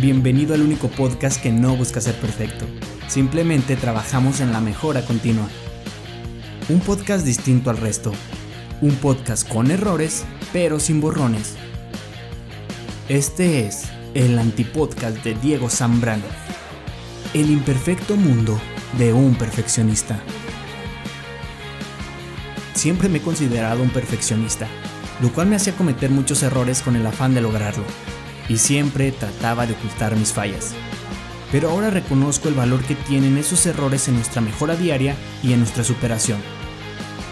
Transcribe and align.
Bienvenido 0.00 0.54
al 0.54 0.62
único 0.62 0.86
podcast 0.86 1.42
que 1.42 1.50
no 1.50 1.74
busca 1.74 2.00
ser 2.00 2.14
perfecto. 2.14 2.66
Simplemente 3.08 3.74
trabajamos 3.74 4.38
en 4.38 4.52
la 4.52 4.60
mejora 4.60 5.04
continua. 5.04 5.48
Un 6.68 6.78
podcast 6.78 7.26
distinto 7.26 7.68
al 7.68 7.78
resto. 7.78 8.12
Un 8.80 8.94
podcast 8.94 9.48
con 9.48 9.72
errores, 9.72 10.24
pero 10.52 10.78
sin 10.78 11.00
borrones. 11.00 11.56
Este 13.08 13.66
es 13.66 13.86
el 14.14 14.38
antipodcast 14.38 15.16
de 15.24 15.34
Diego 15.34 15.68
Zambrano. 15.68 16.26
El 17.34 17.50
imperfecto 17.50 18.14
mundo 18.14 18.56
de 18.98 19.12
un 19.12 19.34
perfeccionista. 19.34 20.20
Siempre 22.74 23.08
me 23.08 23.18
he 23.18 23.22
considerado 23.22 23.82
un 23.82 23.90
perfeccionista, 23.90 24.68
lo 25.20 25.32
cual 25.32 25.48
me 25.48 25.56
hacía 25.56 25.72
cometer 25.72 26.10
muchos 26.10 26.44
errores 26.44 26.82
con 26.82 26.94
el 26.94 27.04
afán 27.04 27.34
de 27.34 27.40
lograrlo 27.40 27.82
y 28.48 28.58
siempre 28.58 29.12
trataba 29.12 29.66
de 29.66 29.74
ocultar 29.74 30.16
mis 30.16 30.32
fallas. 30.32 30.74
Pero 31.52 31.70
ahora 31.70 31.90
reconozco 31.90 32.48
el 32.48 32.54
valor 32.54 32.82
que 32.82 32.94
tienen 32.94 33.38
esos 33.38 33.64
errores 33.66 34.08
en 34.08 34.16
nuestra 34.16 34.40
mejora 34.40 34.76
diaria 34.76 35.16
y 35.42 35.52
en 35.52 35.60
nuestra 35.60 35.84
superación. 35.84 36.38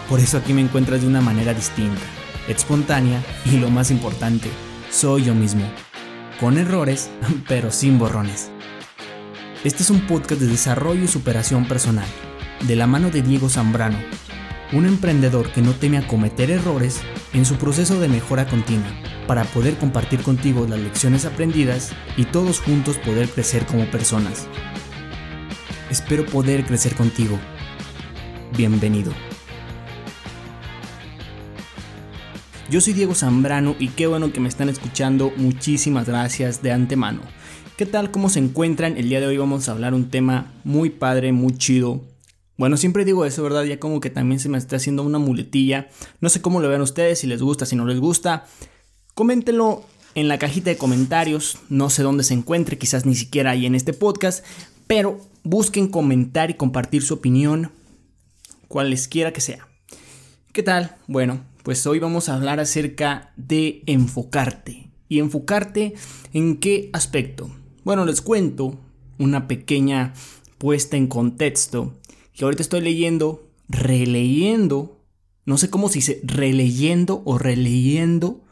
Por 0.09 0.19
eso 0.19 0.37
aquí 0.37 0.53
me 0.53 0.61
encuentras 0.61 1.01
de 1.01 1.07
una 1.07 1.21
manera 1.21 1.53
distinta, 1.53 2.01
espontánea 2.47 3.21
y 3.45 3.57
lo 3.57 3.69
más 3.69 3.91
importante, 3.91 4.49
soy 4.89 5.25
yo 5.25 5.35
mismo. 5.35 5.69
Con 6.39 6.57
errores, 6.57 7.09
pero 7.47 7.71
sin 7.71 7.99
borrones. 7.99 8.49
Este 9.63 9.83
es 9.83 9.89
un 9.89 10.01
podcast 10.01 10.39
de 10.39 10.47
desarrollo 10.47 11.03
y 11.03 11.07
superación 11.07 11.67
personal, 11.67 12.07
de 12.67 12.75
la 12.75 12.87
mano 12.87 13.09
de 13.09 13.21
Diego 13.21 13.49
Zambrano, 13.49 13.97
un 14.73 14.85
emprendedor 14.85 15.51
que 15.51 15.61
no 15.61 15.73
teme 15.73 15.97
a 15.97 16.07
cometer 16.07 16.51
errores 16.51 17.01
en 17.33 17.45
su 17.45 17.55
proceso 17.55 17.99
de 17.99 18.09
mejora 18.09 18.47
continua 18.47 18.87
para 19.25 19.45
poder 19.45 19.77
compartir 19.77 20.21
contigo 20.21 20.67
las 20.67 20.79
lecciones 20.79 21.25
aprendidas 21.25 21.91
y 22.17 22.25
todos 22.25 22.59
juntos 22.59 22.97
poder 22.97 23.29
crecer 23.29 23.65
como 23.65 23.85
personas. 23.85 24.47
Espero 25.89 26.25
poder 26.25 26.65
crecer 26.65 26.95
contigo. 26.95 27.39
Bienvenido. 28.57 29.13
Yo 32.69 32.81
soy 32.81 32.91
Diego 32.91 33.15
Zambrano 33.15 33.77
y 33.79 33.87
qué 33.89 34.07
bueno 34.07 34.33
que 34.33 34.41
me 34.41 34.49
están 34.49 34.67
escuchando. 34.67 35.31
Muchísimas 35.37 36.07
gracias 36.07 36.61
de 36.61 36.73
antemano. 36.73 37.21
¿Qué 37.77 37.85
tal? 37.85 38.11
¿Cómo 38.11 38.27
se 38.27 38.39
encuentran? 38.39 38.97
El 38.97 39.07
día 39.07 39.21
de 39.21 39.27
hoy 39.27 39.37
vamos 39.37 39.69
a 39.69 39.71
hablar 39.71 39.93
un 39.93 40.09
tema 40.09 40.51
muy 40.65 40.89
padre, 40.89 41.31
muy 41.31 41.57
chido. 41.57 42.01
Bueno, 42.57 42.75
siempre 42.75 43.05
digo 43.05 43.23
eso, 43.23 43.43
¿verdad? 43.43 43.63
Ya 43.65 43.79
como 43.79 44.01
que 44.01 44.09
también 44.09 44.39
se 44.39 44.49
me 44.49 44.57
está 44.57 44.77
haciendo 44.77 45.03
una 45.03 45.19
muletilla. 45.19 45.89
No 46.21 46.29
sé 46.29 46.41
cómo 46.41 46.59
lo 46.59 46.67
vean 46.67 46.81
ustedes, 46.81 47.19
si 47.19 47.27
les 47.27 47.41
gusta, 47.41 47.67
si 47.67 47.75
no 47.75 47.85
les 47.85 47.99
gusta. 47.99 48.45
Coméntenlo 49.13 49.83
en 50.15 50.27
la 50.27 50.39
cajita 50.39 50.71
de 50.71 50.77
comentarios, 50.77 51.59
no 51.69 51.91
sé 51.91 52.01
dónde 52.01 52.23
se 52.23 52.33
encuentre, 52.33 52.79
quizás 52.79 53.05
ni 53.05 53.13
siquiera 53.13 53.51
ahí 53.51 53.67
en 53.67 53.75
este 53.75 53.93
podcast, 53.93 54.43
pero 54.87 55.19
busquen 55.43 55.87
comentar 55.87 56.49
y 56.49 56.55
compartir 56.55 57.03
su 57.03 57.13
opinión, 57.13 57.71
cualesquiera 58.67 59.31
que 59.31 59.41
sea. 59.41 59.67
¿Qué 60.51 60.63
tal? 60.63 60.95
Bueno, 61.07 61.41
pues 61.61 61.85
hoy 61.85 61.99
vamos 61.99 62.27
a 62.27 62.33
hablar 62.33 62.59
acerca 62.59 63.31
de 63.37 63.83
enfocarte. 63.85 64.89
¿Y 65.07 65.19
enfocarte 65.19 65.93
en 66.33 66.57
qué 66.57 66.89
aspecto? 66.93 67.51
Bueno, 67.83 68.03
les 68.03 68.21
cuento 68.21 68.79
una 69.19 69.47
pequeña 69.47 70.13
puesta 70.57 70.97
en 70.97 71.05
contexto 71.05 71.93
que 72.37 72.45
ahorita 72.45 72.61
estoy 72.61 72.81
leyendo, 72.81 73.49
releyendo, 73.67 75.03
no 75.45 75.57
sé 75.57 75.71
cómo 75.71 75.89
se 75.89 75.95
dice, 75.95 76.21
releyendo 76.23 77.23
o 77.25 77.39
releyendo 77.39 78.43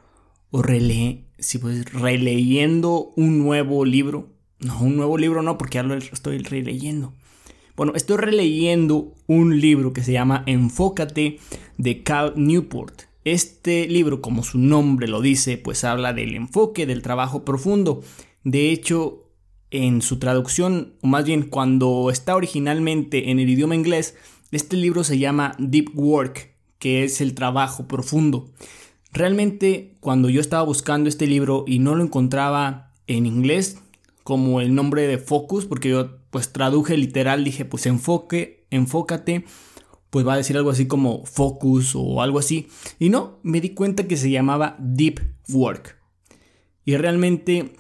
o 0.50 0.64
rele 0.64 1.26
si 1.38 1.60
pues 1.60 1.94
releyendo 1.94 3.14
un 3.16 3.38
nuevo 3.40 3.86
libro. 3.86 4.34
No, 4.60 4.80
un 4.82 4.96
nuevo 4.96 5.20
libro 5.20 5.44
no, 5.44 5.60
porque 5.60 5.76
ya 5.76 5.84
lo 5.84 5.94
estoy 5.96 6.40
releyendo. 6.40 7.14
Bueno, 7.76 7.94
estoy 7.94 8.18
releyendo 8.18 9.14
un 9.28 9.60
libro 9.60 9.94
que 9.94 10.02
se 10.02 10.14
llama 10.14 10.44
Enfócate 10.48 11.40
de 11.78 12.04
Cal 12.04 12.34
Newport. 12.38 13.04
Este 13.24 13.88
libro, 13.88 14.22
como 14.22 14.44
su 14.44 14.58
nombre 14.58 15.08
lo 15.08 15.22
dice, 15.22 15.58
pues 15.58 15.84
habla 15.84 16.14
del 16.14 16.34
enfoque, 16.34 16.88
del 16.88 17.04
trabajo 17.04 17.46
profundo. 17.46 18.02
De 18.44 18.72
hecho, 18.72 19.25
en 19.72 20.02
su 20.02 20.20
traducción, 20.20 20.94
o 21.02 21.08
más 21.08 21.26
bien 21.26 21.44
cuando 21.44 22.10
está 22.10 22.36
originalmente 22.36 23.32
en 23.32 23.40
el 23.40 23.50
idioma 23.50 23.76
inglés, 23.76 24.16
este 24.52 24.78
libro 24.78 25.04
se 25.04 25.18
llama 25.18 25.56
Deep 25.58 25.92
Work, 25.96 26.54
que 26.80 27.04
es 27.04 27.22
el 27.22 27.34
trabajo 27.34 27.88
profundo. 27.88 28.52
Realmente 29.12 29.98
cuando 30.00 30.30
yo 30.30 30.42
estaba 30.42 30.64
buscando 30.64 31.10
este 31.10 31.28
libro 31.28 31.64
y 31.68 31.80
no 31.80 31.96
lo 31.96 32.04
encontraba 32.04 32.94
en 33.08 33.26
inglés 33.26 33.78
como 34.24 34.62
el 34.62 34.76
nombre 34.76 35.08
de 35.08 35.18
Focus, 35.18 35.66
porque 35.66 35.90
yo 35.90 36.18
pues 36.30 36.52
traduje 36.52 36.98
literal, 36.98 37.44
dije 37.44 37.64
pues 37.66 37.86
enfoque, 37.86 38.66
enfócate, 38.72 39.46
pues 40.10 40.28
va 40.28 40.34
a 40.34 40.38
decir 40.38 40.58
algo 40.58 40.70
así 40.70 40.88
como 40.88 41.26
Focus 41.26 41.94
o 41.96 42.22
algo 42.22 42.40
así. 42.40 42.68
Y 43.00 43.10
no, 43.10 43.40
me 43.44 43.62
di 43.62 43.72
cuenta 43.72 44.08
que 44.08 44.18
se 44.18 44.30
llamaba 44.32 44.76
Deep 44.80 45.20
Work. 45.50 45.98
Y 46.86 46.96
realmente 46.98 47.76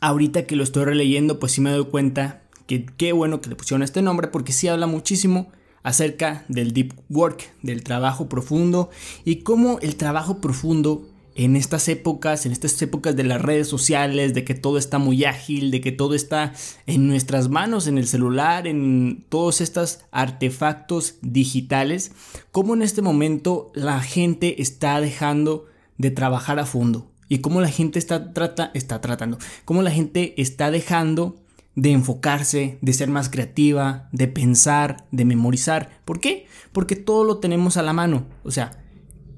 ahorita 0.00 0.46
que 0.46 0.56
lo 0.56 0.64
estoy 0.64 0.84
releyendo 0.84 1.38
pues 1.38 1.52
sí 1.52 1.60
me 1.60 1.70
doy 1.70 1.84
cuenta 1.86 2.42
que 2.66 2.86
qué 2.86 3.12
bueno 3.12 3.40
que 3.40 3.50
le 3.50 3.56
pusieron 3.56 3.82
este 3.82 4.02
nombre 4.02 4.28
porque 4.28 4.52
sí 4.52 4.68
habla 4.68 4.86
muchísimo 4.86 5.50
acerca 5.82 6.44
del 6.48 6.72
deep 6.72 6.94
work, 7.10 7.50
del 7.62 7.82
trabajo 7.82 8.28
profundo 8.28 8.90
y 9.24 9.36
cómo 9.36 9.78
el 9.80 9.96
trabajo 9.96 10.40
profundo 10.40 11.08
en 11.34 11.56
estas 11.56 11.88
épocas, 11.88 12.44
en 12.44 12.52
estas 12.52 12.80
épocas 12.82 13.16
de 13.16 13.24
las 13.24 13.40
redes 13.40 13.66
sociales, 13.66 14.34
de 14.34 14.44
que 14.44 14.54
todo 14.54 14.76
está 14.76 14.98
muy 14.98 15.24
ágil, 15.24 15.70
de 15.70 15.80
que 15.80 15.90
todo 15.90 16.14
está 16.14 16.52
en 16.86 17.08
nuestras 17.08 17.48
manos, 17.48 17.86
en 17.86 17.96
el 17.96 18.06
celular, 18.06 18.66
en 18.66 19.24
todos 19.30 19.62
estos 19.62 20.00
artefactos 20.10 21.16
digitales, 21.22 22.12
cómo 22.50 22.74
en 22.74 22.82
este 22.82 23.00
momento 23.00 23.72
la 23.74 24.00
gente 24.02 24.60
está 24.60 25.00
dejando 25.00 25.66
de 25.96 26.10
trabajar 26.10 26.58
a 26.58 26.66
fondo 26.66 27.11
y 27.32 27.38
cómo 27.38 27.62
la 27.62 27.70
gente 27.70 27.98
está, 27.98 28.30
está 28.74 29.00
tratando, 29.00 29.38
cómo 29.64 29.80
la 29.80 29.90
gente 29.90 30.34
está 30.36 30.70
dejando 30.70 31.42
de 31.74 31.90
enfocarse, 31.92 32.76
de 32.82 32.92
ser 32.92 33.08
más 33.08 33.30
creativa, 33.30 34.10
de 34.12 34.28
pensar, 34.28 35.06
de 35.12 35.24
memorizar. 35.24 36.02
¿Por 36.04 36.20
qué? 36.20 36.46
Porque 36.72 36.94
todo 36.94 37.24
lo 37.24 37.38
tenemos 37.38 37.78
a 37.78 37.82
la 37.82 37.94
mano. 37.94 38.26
O 38.44 38.50
sea, 38.50 38.84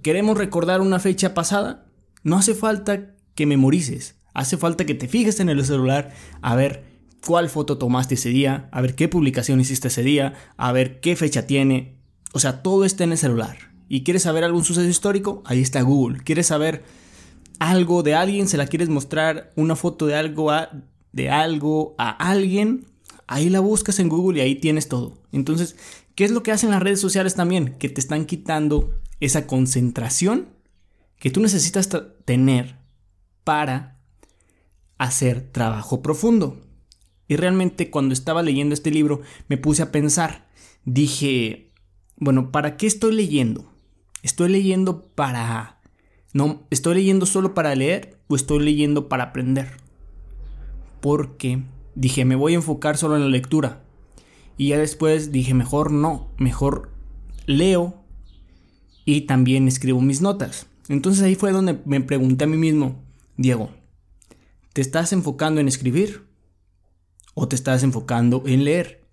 queremos 0.02 0.36
recordar 0.36 0.80
una 0.80 0.98
fecha 0.98 1.34
pasada, 1.34 1.86
no 2.24 2.36
hace 2.36 2.56
falta 2.56 3.14
que 3.36 3.46
memorices, 3.46 4.16
hace 4.32 4.56
falta 4.56 4.84
que 4.86 4.96
te 4.96 5.06
fijes 5.06 5.38
en 5.38 5.48
el 5.48 5.64
celular 5.64 6.12
a 6.42 6.56
ver 6.56 6.82
cuál 7.24 7.48
foto 7.48 7.78
tomaste 7.78 8.16
ese 8.16 8.30
día, 8.30 8.68
a 8.72 8.80
ver 8.80 8.96
qué 8.96 9.06
publicación 9.06 9.60
hiciste 9.60 9.86
ese 9.86 10.02
día, 10.02 10.34
a 10.56 10.72
ver 10.72 10.98
qué 10.98 11.14
fecha 11.14 11.46
tiene. 11.46 12.00
O 12.32 12.40
sea, 12.40 12.60
todo 12.60 12.84
está 12.84 13.04
en 13.04 13.12
el 13.12 13.18
celular. 13.18 13.56
¿Y 13.88 14.02
quieres 14.02 14.22
saber 14.22 14.42
algún 14.42 14.64
suceso 14.64 14.88
histórico? 14.88 15.44
Ahí 15.46 15.60
está 15.60 15.80
Google. 15.82 16.24
¿Quieres 16.24 16.48
saber 16.48 17.03
algo 17.58 18.02
de 18.02 18.14
alguien? 18.14 18.48
¿Se 18.48 18.56
la 18.56 18.66
quieres 18.66 18.88
mostrar 18.88 19.52
una 19.56 19.76
foto 19.76 20.06
de 20.06 20.14
algo 20.14 20.50
a 20.50 20.70
de 21.14 21.30
algo 21.30 21.94
a 21.96 22.10
alguien, 22.10 22.86
ahí 23.28 23.48
la 23.48 23.60
buscas 23.60 24.00
en 24.00 24.08
Google 24.08 24.38
y 24.38 24.42
ahí 24.42 24.56
tienes 24.56 24.88
todo. 24.88 25.22
Entonces, 25.30 25.76
¿qué 26.16 26.24
es 26.24 26.32
lo 26.32 26.42
que 26.42 26.50
hacen 26.50 26.70
las 26.70 26.82
redes 26.82 27.00
sociales 27.00 27.36
también? 27.36 27.76
Que 27.78 27.88
te 27.88 28.00
están 28.00 28.26
quitando 28.26 29.00
esa 29.20 29.46
concentración 29.46 30.48
que 31.20 31.30
tú 31.30 31.40
necesitas 31.40 31.88
tener 32.24 32.78
para 33.44 34.00
hacer 34.98 35.52
trabajo 35.52 36.02
profundo. 36.02 36.60
Y 37.28 37.36
realmente 37.36 37.90
cuando 37.90 38.12
estaba 38.12 38.42
leyendo 38.42 38.74
este 38.74 38.90
libro 38.90 39.22
me 39.48 39.56
puse 39.56 39.82
a 39.82 39.92
pensar, 39.92 40.48
dije, 40.84 41.72
bueno, 42.16 42.50
¿para 42.50 42.76
qué 42.76 42.88
estoy 42.88 43.14
leyendo? 43.14 43.72
¿Estoy 44.22 44.48
leyendo 44.48 45.06
para... 45.14 45.73
No, 46.34 46.66
¿estoy 46.68 46.96
leyendo 46.96 47.24
solo 47.24 47.54
para 47.54 47.74
leer 47.74 48.18
o 48.28 48.36
estoy 48.36 48.58
leyendo 48.62 49.08
para 49.08 49.24
aprender? 49.24 49.84
porque 51.04 51.62
dije, 51.94 52.24
me 52.24 52.34
voy 52.34 52.54
a 52.54 52.56
enfocar 52.56 52.96
solo 52.96 53.16
en 53.16 53.24
la 53.24 53.28
lectura. 53.28 53.84
Y 54.56 54.68
ya 54.68 54.78
después 54.78 55.32
dije, 55.32 55.52
mejor 55.52 55.92
no, 55.92 56.30
mejor 56.38 56.92
leo 57.44 58.02
y 59.04 59.26
también 59.26 59.68
escribo 59.68 60.00
mis 60.00 60.22
notas. 60.22 60.66
Entonces 60.88 61.22
ahí 61.22 61.34
fue 61.34 61.52
donde 61.52 61.78
me 61.84 62.00
pregunté 62.00 62.44
a 62.44 62.46
mí 62.46 62.56
mismo, 62.56 63.04
Diego, 63.36 63.68
¿te 64.72 64.80
estás 64.80 65.12
enfocando 65.12 65.60
en 65.60 65.68
escribir 65.68 66.24
o 67.34 67.48
te 67.48 67.54
estás 67.54 67.82
enfocando 67.82 68.42
en 68.46 68.64
leer? 68.64 69.06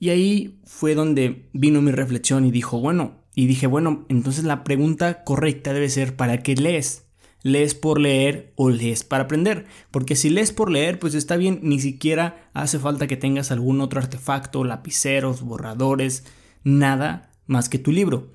Y 0.00 0.08
ahí 0.08 0.60
fue 0.64 0.96
donde 0.96 1.48
vino 1.52 1.80
mi 1.80 1.92
reflexión 1.92 2.44
y 2.44 2.50
dijo, 2.50 2.80
bueno, 2.80 3.20
y 3.34 3.46
dije, 3.46 3.66
bueno, 3.66 4.04
entonces 4.08 4.44
la 4.44 4.64
pregunta 4.64 5.24
correcta 5.24 5.72
debe 5.72 5.88
ser, 5.88 6.16
¿para 6.16 6.42
qué 6.42 6.54
lees? 6.54 7.04
lees 7.44 7.74
por 7.74 8.00
leer 8.00 8.52
o 8.56 8.70
lees 8.70 9.04
para 9.04 9.24
aprender. 9.24 9.66
Porque 9.92 10.16
si 10.16 10.30
lees 10.30 10.50
por 10.50 10.72
leer, 10.72 10.98
pues 10.98 11.14
está 11.14 11.36
bien, 11.36 11.60
ni 11.62 11.78
siquiera 11.78 12.48
hace 12.54 12.80
falta 12.80 13.06
que 13.06 13.16
tengas 13.16 13.52
algún 13.52 13.80
otro 13.80 14.00
artefacto, 14.00 14.64
lapiceros, 14.64 15.42
borradores, 15.42 16.24
nada 16.64 17.30
más 17.46 17.68
que 17.68 17.78
tu 17.78 17.92
libro. 17.92 18.32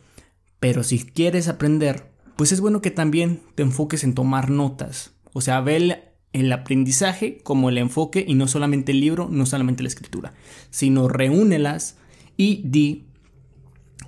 Pero 0.61 0.83
si 0.83 0.99
quieres 0.99 1.47
aprender, 1.47 2.11
pues 2.37 2.53
es 2.53 2.61
bueno 2.61 2.81
que 2.81 2.91
también 2.91 3.41
te 3.55 3.63
enfoques 3.63 4.03
en 4.03 4.13
tomar 4.13 4.49
notas. 4.49 5.11
O 5.33 5.41
sea, 5.41 5.59
ve 5.59 6.03
el 6.31 6.53
aprendizaje 6.53 7.39
como 7.43 7.69
el 7.69 7.79
enfoque 7.79 8.23
y 8.25 8.35
no 8.35 8.47
solamente 8.47 8.91
el 8.91 9.01
libro, 9.01 9.27
no 9.29 9.45
solamente 9.45 9.83
la 9.83 9.89
escritura, 9.89 10.33
sino 10.69 11.07
reúnelas 11.07 11.97
y 12.37 12.61
di 12.63 13.08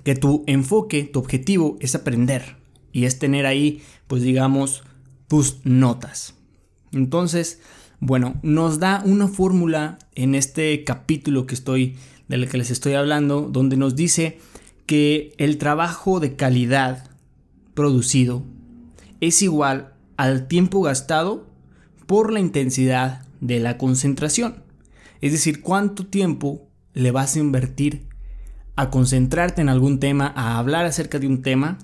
que 0.04 0.14
tu 0.14 0.44
enfoque, 0.46 1.04
tu 1.04 1.18
objetivo 1.18 1.76
es 1.80 1.94
aprender 1.94 2.56
y 2.92 3.04
es 3.04 3.18
tener 3.18 3.46
ahí, 3.46 3.82
pues 4.06 4.22
digamos, 4.22 4.82
tus 5.28 5.64
notas. 5.64 6.34
Entonces, 6.92 7.60
bueno, 8.00 8.34
nos 8.42 8.78
da 8.78 9.02
una 9.04 9.28
fórmula 9.28 9.98
en 10.14 10.34
este 10.34 10.84
capítulo 10.84 11.46
que 11.46 11.54
estoy 11.54 11.96
del 12.28 12.48
que 12.48 12.58
les 12.58 12.70
estoy 12.70 12.94
hablando, 12.94 13.42
donde 13.42 13.76
nos 13.76 13.94
dice 13.94 14.38
que 14.86 15.32
el 15.38 15.58
trabajo 15.58 16.18
de 16.18 16.34
calidad 16.36 17.08
producido 17.74 18.42
es 19.20 19.42
igual 19.42 19.92
al 20.16 20.48
tiempo 20.48 20.82
gastado 20.82 21.46
por 22.06 22.32
la 22.32 22.40
intensidad 22.40 23.26
de 23.40 23.60
la 23.60 23.78
concentración. 23.78 24.62
Es 25.20 25.32
decir, 25.32 25.62
cuánto 25.62 26.06
tiempo 26.06 26.68
le 26.94 27.10
vas 27.10 27.36
a 27.36 27.38
invertir 27.38 28.06
a 28.76 28.90
concentrarte 28.90 29.60
en 29.60 29.68
algún 29.68 30.00
tema, 30.00 30.32
a 30.34 30.58
hablar 30.58 30.86
acerca 30.86 31.18
de 31.18 31.26
un 31.26 31.42
tema 31.42 31.78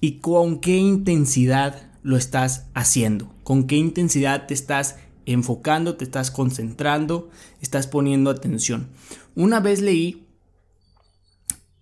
y 0.00 0.18
con 0.18 0.60
qué 0.60 0.76
intensidad 0.76 1.90
lo 2.02 2.16
estás 2.16 2.66
haciendo, 2.74 3.34
con 3.42 3.66
qué 3.66 3.76
intensidad 3.76 4.46
te 4.46 4.54
estás 4.54 4.96
enfocando, 5.26 5.96
te 5.96 6.04
estás 6.04 6.30
concentrando, 6.30 7.30
estás 7.60 7.86
poniendo 7.86 8.30
atención. 8.30 8.88
Una 9.34 9.60
vez 9.60 9.80
leí 9.80 10.26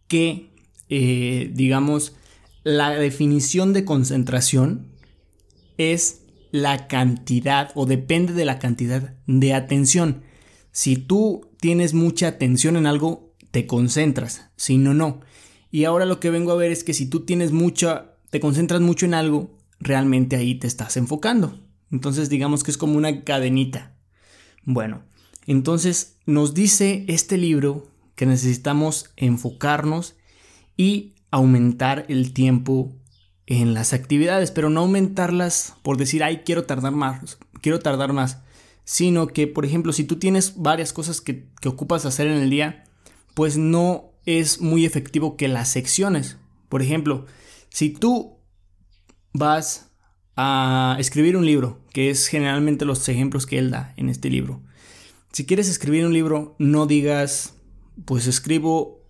que, 0.09 0.51
eh, 0.89 1.51
digamos, 1.55 2.17
la 2.65 2.91
definición 2.91 3.73
de 3.73 3.85
concentración 3.85 4.89
es 5.77 6.23
la 6.51 6.89
cantidad 6.89 7.71
o 7.75 7.87
depende 7.87 8.33
de 8.33 8.45
la 8.45 8.59
cantidad 8.59 9.15
de 9.27 9.55
atención. 9.55 10.23
Si 10.73 10.97
tú 10.97 11.49
tienes 11.61 11.95
mucha 11.95 12.29
atención 12.29 12.77
en 12.77 12.87
algo, 12.87 13.28
te 13.51 13.67
concentras, 13.67 14.51
si 14.57 14.79
no, 14.79 14.95
no. 14.95 15.21
Y 15.71 15.85
ahora 15.85 16.07
lo 16.07 16.21
que 16.21 16.31
vengo 16.31 16.53
a 16.53 16.57
ver 16.57 16.73
es 16.73 16.85
que 16.85 16.95
si 16.95 17.07
tú 17.07 17.21
tienes 17.21 17.53
mucha, 17.53 18.17
te 18.31 18.41
concentras 18.41 18.81
mucho 18.81 19.07
en 19.07 19.15
algo, 19.15 19.57
realmente 19.81 20.37
ahí 20.37 20.55
te 20.55 20.67
estás 20.67 20.97
enfocando. 20.97 21.61
Entonces 21.91 22.29
digamos 22.29 22.65
que 22.65 22.71
es 22.71 22.79
como 22.79 22.97
una 22.97 23.25
cadenita. 23.25 23.95
Bueno, 24.65 25.03
entonces 25.47 26.17
nos 26.27 26.55
dice 26.55 27.05
este 27.09 27.39
libro 27.39 27.91
que 28.15 28.27
necesitamos 28.27 29.11
enfocarnos 29.17 30.17
y 30.77 31.15
aumentar 31.31 32.05
el 32.09 32.33
tiempo 32.33 32.95
en 33.47 33.73
las 33.73 33.93
actividades, 33.95 34.51
pero 34.51 34.69
no 34.69 34.81
aumentarlas 34.81 35.75
por 35.83 35.97
decir, 35.97 36.23
ay, 36.23 36.43
quiero 36.45 36.65
tardar 36.65 36.93
más, 36.93 37.39
quiero 37.63 37.79
tardar 37.79 38.13
más, 38.13 38.43
sino 38.85 39.29
que, 39.29 39.47
por 39.47 39.65
ejemplo, 39.65 39.93
si 39.93 40.05
tú 40.05 40.19
tienes 40.19 40.55
varias 40.57 40.93
cosas 40.93 41.21
que, 41.21 41.49
que 41.61 41.69
ocupas 41.69 42.05
hacer 42.05 42.27
en 42.27 42.43
el 42.43 42.51
día, 42.51 42.85
pues 43.39 43.57
no 43.57 44.15
es 44.27 44.61
muy 44.61 44.85
efectivo 44.85 45.37
que 45.37 45.47
las 45.47 45.69
secciones. 45.69 46.39
Por 46.69 46.83
ejemplo, 46.83 47.25
si 47.69 47.91
tú 47.91 48.41
vas 49.33 49.93
a 50.35 50.97
escribir 50.99 51.37
un 51.37 51.47
libro, 51.47 51.79
que 51.93 52.11
es 52.11 52.27
generalmente 52.27 52.85
los 52.85 53.09
ejemplos 53.09 53.47
que 53.47 53.61
él 53.61 53.71
da 53.71 53.95
en 53.97 54.09
este 54.09 54.29
libro. 54.29 54.61
Si 55.31 55.47
quieres 55.47 55.69
escribir 55.69 56.05
un 56.05 56.15
libro, 56.15 56.57
no 56.59 56.87
digas, 56.87 57.55
pues 58.07 58.27
escribo 58.27 59.05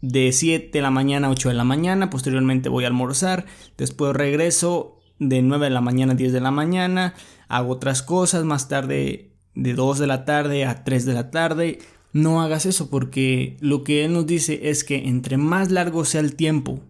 de 0.00 0.32
7 0.32 0.70
de 0.72 0.82
la 0.82 0.90
mañana 0.90 1.28
a 1.28 1.30
8 1.30 1.50
de 1.50 1.54
la 1.54 1.62
mañana, 1.62 2.10
posteriormente 2.10 2.68
voy 2.68 2.82
a 2.82 2.88
almorzar, 2.88 3.46
después 3.78 4.16
regreso 4.16 4.98
de 5.20 5.42
9 5.42 5.66
de 5.66 5.70
la 5.70 5.80
mañana 5.80 6.14
a 6.14 6.16
10 6.16 6.32
de 6.32 6.40
la 6.40 6.50
mañana, 6.50 7.14
hago 7.46 7.74
otras 7.74 8.02
cosas, 8.02 8.42
más 8.42 8.66
tarde 8.66 9.30
de 9.54 9.74
2 9.74 10.00
de 10.00 10.08
la 10.08 10.24
tarde 10.24 10.64
a 10.64 10.82
3 10.82 11.06
de 11.06 11.12
la 11.12 11.30
tarde. 11.30 11.78
No 12.12 12.42
hagas 12.42 12.66
eso 12.66 12.90
porque 12.90 13.56
lo 13.60 13.84
que 13.84 14.04
él 14.04 14.12
nos 14.12 14.26
dice 14.26 14.70
es 14.70 14.84
que 14.84 15.08
entre 15.08 15.36
más 15.36 15.70
largo 15.70 16.04
sea 16.04 16.20
el 16.20 16.34
tiempo 16.34 16.80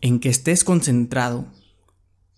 en 0.00 0.20
que 0.20 0.28
estés 0.28 0.62
concentrado, 0.62 1.46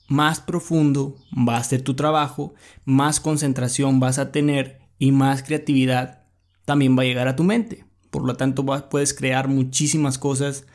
más 0.08 0.40
profundo 0.40 1.16
va 1.36 1.56
a 1.56 1.64
ser 1.64 1.82
tu 1.82 1.94
trabajo, 1.94 2.54
más 2.84 3.20
concentración 3.20 4.00
vas 4.00 4.18
a 4.18 4.32
tener 4.32 4.80
y 4.98 5.12
más 5.12 5.42
creatividad 5.42 6.24
también 6.64 6.96
va 6.96 7.02
a 7.02 7.06
llegar 7.06 7.28
a 7.28 7.36
tu 7.36 7.44
mente. 7.44 7.84
Por 8.10 8.24
lo 8.24 8.36
tanto, 8.36 8.66
puedes 8.90 9.14
crear 9.14 9.48
muchísimas 9.48 10.18
cosas 10.18 10.66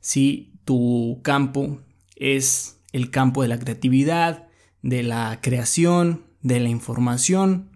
si 0.00 0.52
tu 0.64 1.20
campo 1.22 1.80
es 2.16 2.80
el 2.92 3.10
campo 3.10 3.42
de 3.42 3.48
la 3.48 3.58
creatividad, 3.58 4.48
de 4.82 5.02
la 5.02 5.38
creación, 5.40 6.24
de 6.42 6.60
la 6.60 6.68
información. 6.68 7.70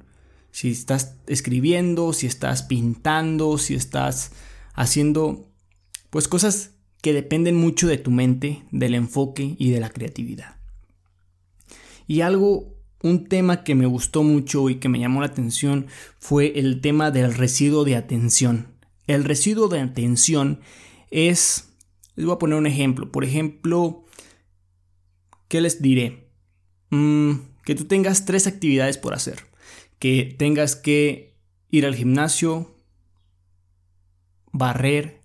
Si 0.54 0.70
estás 0.70 1.16
escribiendo, 1.26 2.12
si 2.12 2.28
estás 2.28 2.62
pintando, 2.62 3.58
si 3.58 3.74
estás 3.74 4.30
haciendo 4.72 5.50
pues 6.10 6.28
cosas 6.28 6.76
que 7.02 7.12
dependen 7.12 7.56
mucho 7.56 7.88
de 7.88 7.98
tu 7.98 8.12
mente, 8.12 8.62
del 8.70 8.94
enfoque 8.94 9.56
y 9.58 9.70
de 9.70 9.80
la 9.80 9.90
creatividad. 9.90 10.60
Y 12.06 12.20
algo, 12.20 12.78
un 13.02 13.26
tema 13.26 13.64
que 13.64 13.74
me 13.74 13.86
gustó 13.86 14.22
mucho 14.22 14.70
y 14.70 14.76
que 14.76 14.88
me 14.88 15.00
llamó 15.00 15.22
la 15.22 15.26
atención 15.26 15.88
fue 16.20 16.56
el 16.56 16.80
tema 16.80 17.10
del 17.10 17.34
residuo 17.34 17.84
de 17.84 17.96
atención. 17.96 18.68
El 19.08 19.24
residuo 19.24 19.66
de 19.66 19.80
atención 19.80 20.60
es, 21.10 21.70
les 22.14 22.26
voy 22.26 22.36
a 22.36 22.38
poner 22.38 22.58
un 22.58 22.68
ejemplo, 22.68 23.10
por 23.10 23.24
ejemplo, 23.24 24.04
¿qué 25.48 25.60
les 25.60 25.82
diré? 25.82 26.28
Mm, 26.90 27.32
que 27.64 27.74
tú 27.74 27.86
tengas 27.86 28.24
tres 28.24 28.46
actividades 28.46 28.98
por 28.98 29.14
hacer, 29.14 29.40
que 29.98 30.34
tengas 30.38 30.76
que 30.76 31.36
ir 31.70 31.86
al 31.86 31.94
gimnasio, 31.94 32.74
barrer 34.52 35.22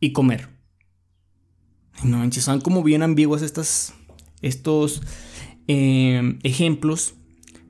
y 0.00 0.12
comer. 0.12 0.48
No 2.02 2.18
manches, 2.18 2.44
son 2.44 2.60
como 2.60 2.82
bien 2.82 3.02
ambiguas 3.02 3.42
estas, 3.42 3.94
estos 4.42 5.02
eh, 5.68 6.38
ejemplos. 6.42 7.14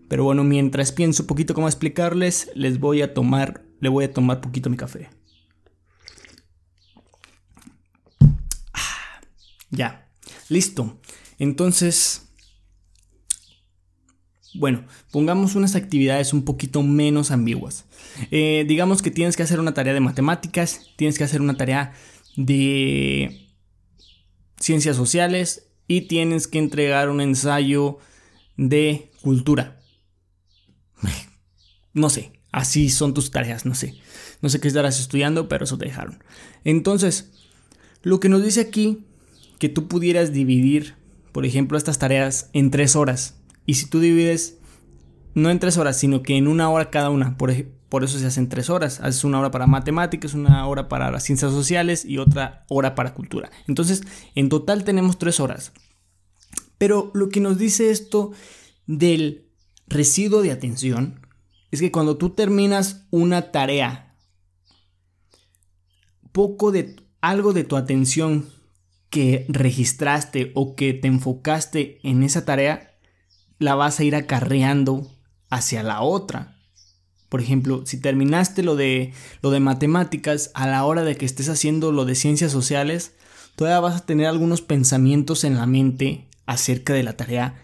Pero 0.09 0.25
bueno, 0.25 0.45
mientras 0.45 0.93
pienso 0.93 1.23
un 1.23 1.27
poquito 1.27 1.55
cómo 1.55 1.69
explicarles, 1.69 2.51
les 2.55 2.79
voy 2.79 3.03
a 3.03 3.15
tomar 3.15 3.71
le 3.81 3.89
voy 3.89 4.05
a 4.05 4.13
tomar 4.13 4.41
poquito 4.41 4.71
mi 4.71 4.77
café. 4.77 5.09
Ah, 8.73 9.21
ya, 9.71 10.09
listo. 10.49 11.01
Entonces, 11.39 12.30
bueno, 14.55 14.85
pongamos 15.11 15.55
unas 15.55 15.75
actividades 15.75 16.33
un 16.33 16.45
poquito 16.45 16.83
menos 16.83 17.31
ambiguas. 17.31 17.87
Eh, 18.31 18.65
digamos 18.67 19.03
que 19.03 19.11
tienes 19.11 19.37
que 19.37 19.43
hacer 19.43 19.61
una 19.61 19.75
tarea 19.75 19.95
de 19.95 20.01
matemáticas, 20.01 20.87
tienes 20.97 21.19
que 21.19 21.25
hacer 21.25 21.41
una 21.41 21.57
tarea 21.57 21.93
de 22.37 23.49
ciencias 24.59 24.97
sociales 24.97 25.69
y 25.87 26.03
tienes 26.03 26.47
que 26.47 26.59
entregar 26.59 27.11
un 27.11 27.21
ensayo 27.21 27.99
de 28.57 29.11
cultura. 29.23 29.81
No 31.93 32.09
sé, 32.09 32.31
Así 32.53 32.91
son 32.91 33.15
tus 33.15 33.31
tareas, 33.31 33.65
no 33.65 33.75
sé. 33.75 33.95
No 34.43 34.49
sé 34.49 34.61
qué 34.61 34.69
estarás 34.69 34.99
estudiando, 34.99 35.49
pero 35.49 35.65
eso 35.65 35.79
te 35.79 35.85
dejaron. 35.85 36.23
Entonces, 36.65 37.31
lo 38.03 38.19
que 38.19 38.29
nos 38.29 38.43
dice 38.43 38.61
aquí, 38.61 39.05
que 39.59 39.69
tú 39.69 39.87
pudieras 39.87 40.33
dividir, 40.33 40.95
por 41.33 41.47
ejemplo, 41.47 41.79
estas 41.79 41.99
tareas 41.99 42.51
en 42.53 42.71
tres 42.71 42.97
horas. 42.97 43.37
Y 43.67 43.75
si 43.75 43.87
tú 43.87 44.01
divides, 44.01 44.59
no 45.35 45.51
en 45.51 45.59
tres 45.59 45.77
horas, 45.77 45.99
sino 45.99 46.23
que 46.23 46.37
en 46.37 46.49
una 46.49 46.71
hora 46.71 46.91
cada 46.91 47.11
una, 47.11 47.37
por, 47.37 47.53
por 47.89 48.05
eso 48.05 48.19
se 48.19 48.27
hacen 48.27 48.49
tres 48.49 48.71
horas. 48.71 49.01
Haces 49.01 49.25
una 49.25 49.41
hora 49.41 49.51
para 49.51 49.67
matemáticas, 49.67 50.35
una 50.35 50.67
hora 50.67 50.89
para 50.89 51.11
las 51.11 51.25
ciencias 51.25 51.53
sociales 51.53 52.05
y 52.05 52.19
otra 52.19 52.65
hora 52.69 52.95
para 52.95 53.15
cultura. 53.15 53.51
Entonces, 53.67 54.03
en 54.35 54.49
total 54.49 54.85
tenemos 54.85 55.19
tres 55.19 55.41
horas. 55.41 55.73
Pero 56.79 57.11
lo 57.15 57.29
que 57.29 57.41
nos 57.41 57.59
dice 57.59 57.91
esto 57.91 58.33
del 58.87 59.51
residuo 59.87 60.41
de 60.41 60.53
atención 60.53 61.27
es 61.71 61.81
que 61.81 61.93
cuando 61.93 62.17
tú 62.17 62.31
terminas 62.31 63.07
una 63.11 63.53
tarea, 63.53 64.17
poco 66.33 66.73
de 66.73 66.97
algo 67.21 67.53
de 67.53 67.65
tu 67.65 67.77
atención 67.77 68.49
que 69.11 69.47
registraste 69.49 70.53
o 70.55 70.75
que 70.77 70.95
te 70.95 71.09
enfocaste 71.09 71.99
en 72.03 72.23
esa 72.23 72.45
tarea, 72.45 72.90
la 73.61 73.77
vas 73.77 74.01
a 74.01 74.05
ir 74.05 74.17
acarreando 74.17 75.07
hacia 75.51 75.85
la 75.85 76.01
otra. 76.01 76.57
Por 77.29 77.41
ejemplo, 77.41 77.87
si 77.87 78.01
terminaste 78.01 78.65
lo 78.65 78.75
de, 78.75 79.13
lo 79.43 79.51
de 79.51 79.61
matemáticas, 79.61 80.51
a 80.55 80.67
la 80.67 80.85
hora 80.85 81.05
de 81.05 81.15
que 81.15 81.27
estés 81.27 81.49
haciendo 81.49 81.93
lo 81.93 82.05
de 82.05 82.17
ciencias 82.17 82.51
sociales, 82.51 83.15
todavía 83.55 83.79
vas 83.79 84.01
a 84.01 84.07
tener 84.07 84.27
algunos 84.27 84.63
pensamientos 84.63 85.45
en 85.45 85.57
la 85.57 85.67
mente 85.67 86.27
acerca 86.47 86.95
de 86.95 87.05
la 87.05 87.17
tarea 87.17 87.63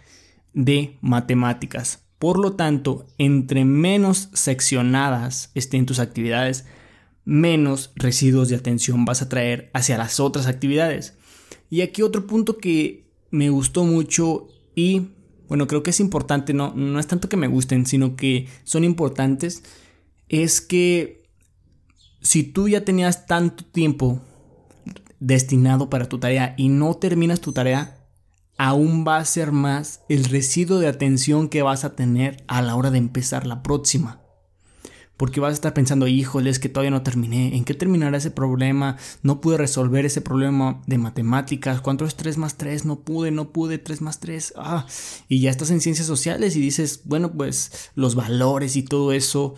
de 0.52 0.98
matemáticas. 1.00 2.04
Por 2.18 2.38
lo 2.38 2.52
tanto, 2.52 3.06
entre 3.18 3.64
menos 3.64 4.28
seccionadas 4.34 5.50
estén 5.54 5.86
tus 5.86 5.98
actividades, 5.98 6.66
menos 7.24 7.90
residuos 7.96 8.48
de 8.48 8.56
atención 8.56 9.04
vas 9.04 9.22
a 9.22 9.28
traer 9.28 9.70
hacia 9.74 9.98
las 9.98 10.20
otras 10.20 10.46
actividades. 10.46 11.14
Y 11.70 11.80
aquí 11.80 12.02
otro 12.02 12.26
punto 12.26 12.58
que 12.58 13.10
me 13.30 13.50
gustó 13.50 13.84
mucho 13.84 14.48
y 14.74 15.08
bueno, 15.48 15.66
creo 15.66 15.82
que 15.82 15.90
es 15.90 16.00
importante, 16.00 16.54
no, 16.54 16.72
no 16.74 16.98
es 16.98 17.06
tanto 17.06 17.28
que 17.28 17.36
me 17.36 17.46
gusten, 17.46 17.86
sino 17.86 18.16
que 18.16 18.48
son 18.64 18.84
importantes, 18.84 19.62
es 20.28 20.60
que 20.60 21.30
si 22.20 22.42
tú 22.42 22.68
ya 22.68 22.84
tenías 22.84 23.26
tanto 23.26 23.64
tiempo 23.64 24.20
destinado 25.20 25.88
para 25.88 26.08
tu 26.08 26.18
tarea 26.18 26.54
y 26.56 26.68
no 26.68 26.94
terminas 26.94 27.40
tu 27.40 27.52
tarea, 27.52 27.96
aún 28.58 29.04
va 29.06 29.18
a 29.18 29.24
ser 29.24 29.52
más 29.52 30.02
el 30.08 30.24
residuo 30.24 30.78
de 30.78 30.88
atención 30.88 31.48
que 31.48 31.62
vas 31.62 31.84
a 31.84 31.94
tener 31.94 32.44
a 32.48 32.62
la 32.62 32.74
hora 32.74 32.90
de 32.90 32.98
empezar 32.98 33.46
la 33.46 33.62
próxima. 33.62 34.25
Porque 35.16 35.40
vas 35.40 35.50
a 35.50 35.54
estar 35.54 35.72
pensando, 35.72 36.06
híjole, 36.06 36.50
es 36.50 36.58
que 36.58 36.68
todavía 36.68 36.90
no 36.90 37.02
terminé. 37.02 37.56
¿En 37.56 37.64
qué 37.64 37.72
terminará 37.72 38.18
ese 38.18 38.30
problema? 38.30 38.98
No 39.22 39.40
pude 39.40 39.56
resolver 39.56 40.04
ese 40.04 40.20
problema 40.20 40.82
de 40.86 40.98
matemáticas. 40.98 41.80
¿Cuánto 41.80 42.04
es 42.04 42.16
3 42.16 42.36
más 42.36 42.56
3? 42.56 42.84
No 42.84 43.00
pude, 43.00 43.30
no 43.30 43.50
pude, 43.50 43.78
3 43.78 44.02
más 44.02 44.20
3. 44.20 44.54
Ah, 44.56 44.86
y 45.28 45.40
ya 45.40 45.50
estás 45.50 45.70
en 45.70 45.80
ciencias 45.80 46.06
sociales 46.06 46.54
y 46.56 46.60
dices, 46.60 47.00
bueno, 47.04 47.32
pues 47.32 47.90
los 47.94 48.14
valores 48.14 48.76
y 48.76 48.82
todo 48.82 49.12
eso. 49.12 49.54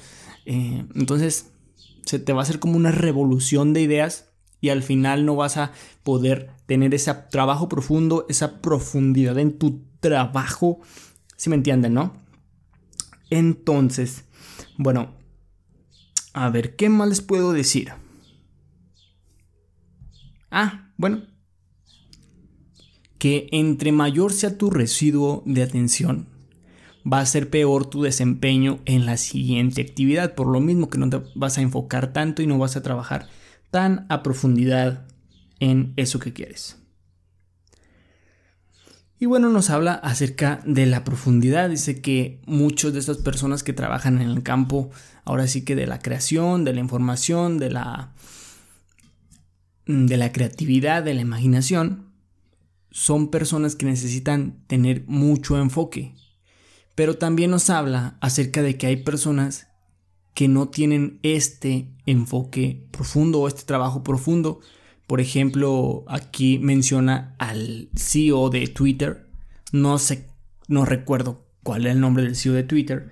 Eh, 0.46 0.84
entonces, 0.94 1.46
se 2.04 2.20
te 2.20 2.32
va 2.32 2.40
a 2.40 2.42
hacer 2.44 2.60
como 2.60 2.76
una 2.76 2.92
revolución 2.92 3.72
de 3.72 3.82
ideas 3.82 4.28
y 4.60 4.70
al 4.70 4.82
final 4.82 5.26
no 5.26 5.36
vas 5.36 5.56
a 5.56 5.72
poder 6.04 6.50
tener 6.66 6.94
ese 6.94 7.12
trabajo 7.30 7.68
profundo, 7.68 8.26
esa 8.28 8.60
profundidad 8.60 9.38
en 9.38 9.58
tu 9.58 9.82
trabajo. 10.00 10.80
Si 11.36 11.50
me 11.50 11.56
entienden, 11.56 11.94
¿no? 11.94 12.14
Entonces, 13.30 14.24
bueno, 14.76 15.17
a 16.45 16.50
ver, 16.50 16.76
¿qué 16.76 16.88
más 16.88 17.09
les 17.09 17.21
puedo 17.21 17.52
decir? 17.52 17.92
Ah, 20.50 20.92
bueno. 20.97 21.23
Que 23.18 23.49
entre 23.50 23.92
mayor 23.92 24.33
sea 24.33 24.57
tu 24.57 24.71
residuo 24.71 25.42
de 25.45 25.62
atención, 25.62 26.28
va 27.11 27.21
a 27.21 27.26
ser 27.26 27.50
peor 27.50 27.87
tu 27.87 28.02
desempeño 28.02 28.78
en 28.85 29.07
la 29.07 29.16
siguiente 29.16 29.83
actividad. 29.83 30.35
Por 30.35 30.47
lo 30.47 30.61
mismo 30.61 30.88
que 30.88 30.99
no 30.99 31.11
te 31.11 31.21
vas 31.35 31.59
a 31.59 31.62
enfocar 31.62 32.12
tanto 32.12 32.42
y 32.42 32.47
no 32.47 32.59
vas 32.59 32.76
a 32.76 32.83
trabajar 32.83 33.28
tan 33.71 34.07
a 34.09 34.23
profundidad 34.23 35.07
en 35.61 35.92
eso 35.97 36.21
que 36.21 36.33
quieres. 36.33 36.77
Y 39.20 39.26
bueno, 39.26 39.48
nos 39.48 39.70
habla 39.70 39.94
acerca 39.94 40.60
de 40.64 40.87
la 40.87 41.02
profundidad. 41.02 41.70
Dice 41.70 42.00
que 42.00 42.40
muchas 42.46 42.92
de 42.92 43.00
estas 43.00 43.18
personas 43.18 43.64
que 43.64 43.72
trabajan 43.72 44.20
en 44.20 44.28
el 44.28 44.42
campo, 44.44 44.90
ahora 45.25 45.48
sí 45.48 45.64
que 45.64 45.75
de 45.75 45.87
la 45.87 45.98
creación, 45.98 46.64
de 46.64 46.72
la 46.72 46.80
información, 46.80 47.58
de 47.58 47.70
la, 47.70 48.12
de 49.87 50.16
la 50.16 50.32
creatividad, 50.32 51.02
de 51.02 51.14
la 51.14 51.22
imaginación, 51.22 52.12
son 52.92 53.30
personas 53.30 53.75
que 53.75 53.87
necesitan 53.87 54.62
tener 54.68 55.04
mucho 55.08 55.58
enfoque. 55.58 56.14
Pero 56.94 57.16
también 57.16 57.50
nos 57.50 57.70
habla 57.70 58.18
acerca 58.20 58.62
de 58.62 58.78
que 58.78 58.87
hay 58.87 58.96
personas 58.96 59.66
que 60.34 60.46
no 60.46 60.68
tienen 60.68 61.18
este 61.25 61.88
enfoque 62.06 62.87
profundo 62.92 63.40
o 63.40 63.48
este 63.48 63.64
trabajo 63.64 64.04
profundo. 64.04 64.60
Por 65.08 65.22
ejemplo, 65.22 66.04
aquí 66.06 66.58
menciona 66.58 67.34
al 67.38 67.88
CEO 67.96 68.50
de 68.50 68.68
Twitter. 68.68 69.26
No 69.72 69.98
sé, 69.98 70.26
no 70.68 70.84
recuerdo 70.84 71.46
cuál 71.62 71.86
es 71.86 71.92
el 71.94 72.00
nombre 72.00 72.24
del 72.24 72.36
CEO 72.36 72.52
de 72.52 72.62
Twitter, 72.62 73.08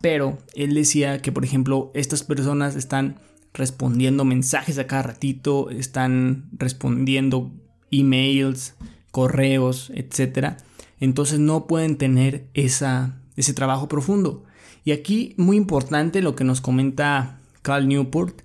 pero 0.00 0.38
él 0.54 0.74
decía 0.74 1.22
que, 1.22 1.30
por 1.30 1.44
ejemplo, 1.44 1.92
estas 1.94 2.24
personas 2.24 2.74
están 2.74 3.20
respondiendo 3.54 4.24
mensajes 4.24 4.76
a 4.78 4.88
cada 4.88 5.04
ratito, 5.04 5.70
están 5.70 6.50
respondiendo 6.52 7.52
emails, 7.92 8.74
correos, 9.12 9.92
etc. 9.94 10.56
Entonces 10.98 11.38
no 11.38 11.68
pueden 11.68 11.96
tener 11.96 12.48
esa, 12.54 13.20
ese 13.36 13.54
trabajo 13.54 13.88
profundo. 13.88 14.42
Y 14.84 14.90
aquí 14.90 15.34
muy 15.36 15.56
importante 15.56 16.22
lo 16.22 16.34
que 16.34 16.42
nos 16.42 16.60
comenta 16.60 17.38
Carl 17.62 17.86
Newport, 17.86 18.42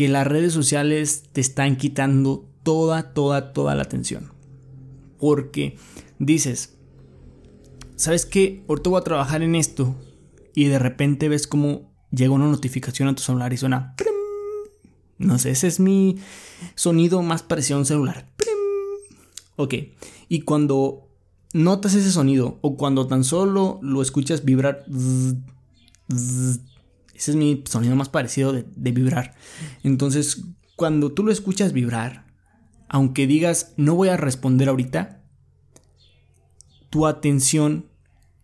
que 0.00 0.08
las 0.08 0.26
redes 0.26 0.54
sociales 0.54 1.24
te 1.30 1.42
están 1.42 1.76
quitando 1.76 2.48
toda, 2.62 3.12
toda, 3.12 3.52
toda 3.52 3.74
la 3.74 3.82
atención. 3.82 4.32
Porque 5.18 5.76
dices, 6.18 6.78
¿sabes 7.96 8.24
qué? 8.24 8.64
Ahorita 8.66 8.88
voy 8.88 8.98
a 8.98 9.04
trabajar 9.04 9.42
en 9.42 9.54
esto 9.54 9.94
y 10.54 10.68
de 10.68 10.78
repente 10.78 11.28
ves 11.28 11.46
como 11.46 11.92
llega 12.12 12.32
una 12.32 12.46
notificación 12.46 13.08
a 13.08 13.14
tu 13.14 13.20
celular 13.20 13.52
y 13.52 13.58
suena... 13.58 13.94
No 15.18 15.38
sé, 15.38 15.50
ese 15.50 15.66
es 15.66 15.80
mi 15.80 16.16
sonido 16.76 17.20
más 17.20 17.42
parecido 17.42 17.76
a 17.76 17.80
un 17.80 17.84
celular. 17.84 18.26
Ok, 19.56 19.74
y 20.30 20.40
cuando 20.40 21.10
notas 21.52 21.92
ese 21.92 22.10
sonido 22.10 22.58
o 22.62 22.78
cuando 22.78 23.06
tan 23.06 23.22
solo 23.22 23.78
lo 23.82 24.00
escuchas 24.00 24.46
vibrar 24.46 24.82
ese 27.20 27.32
es 27.32 27.36
mi 27.36 27.62
sonido 27.66 27.94
más 27.96 28.08
parecido 28.08 28.54
de, 28.54 28.92
vibrar. 28.92 29.34
Entonces, 29.82 30.46
cuando 30.74 31.12
tú 31.12 31.22
lo 31.22 31.30
escuchas 31.30 31.74
vibrar, 31.74 32.24
aunque 32.88 33.26
digas 33.26 33.74
no 33.76 33.94
voy 33.94 34.08
a 34.08 34.16
responder 34.16 34.70
ahorita, 34.70 35.20
tu 36.88 37.06
atención 37.06 37.90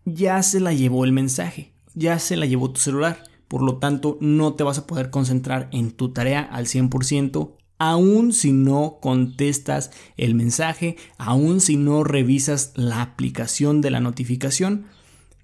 ya 0.04 0.42
se 0.42 0.60
la 0.60 0.74
llevó 0.74 1.06
el 1.06 1.12
mensaje, 1.12 1.72
ya 1.94 2.18
se 2.18 2.36
la 2.36 2.44
llevó 2.44 2.70
tu 2.70 2.78
celular. 2.78 3.24
Por 3.48 3.62
lo 3.62 3.78
tanto, 3.78 4.18
no 4.20 4.52
te 4.52 4.62
vas 4.62 4.76
a 4.76 4.86
poder 4.86 5.08
concentrar 5.08 5.70
en 5.72 5.90
tu 5.92 6.12
tarea 6.12 6.42
al 6.42 6.66
100%, 6.66 7.56
aun 7.78 8.34
si 8.34 8.52
no 8.52 8.98
contestas 9.00 9.90
el 10.18 10.34
mensaje, 10.34 10.96
aun 11.16 11.62
si 11.62 11.78
no 11.78 12.04
revisas 12.04 12.72
la 12.74 13.00
aplicación 13.00 13.80
de 13.80 13.90
la 13.90 14.00
notificación. 14.00 14.84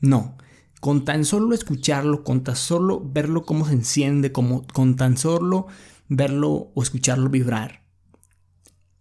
No, 0.03 0.37
con 0.83 1.05
tan 1.05 1.25
solo 1.25 1.55
escucharlo, 1.55 2.25
con 2.25 2.43
tan 2.43 2.57
solo 2.57 3.01
verlo 3.09 3.45
cómo 3.45 3.65
se 3.65 3.73
enciende, 3.73 4.33
como, 4.33 4.67
con 4.67 4.97
tan 4.97 5.17
solo 5.17 5.69
verlo 6.09 6.73
o 6.75 6.83
escucharlo 6.83 7.31
vibrar, 7.31 7.85